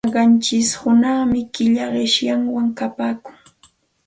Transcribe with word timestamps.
Qanchish 0.13 0.71
hunaqmi 0.79 1.39
killa 1.57 1.85
qishyaywan 1.93 2.67
kapaakun. 2.77 3.35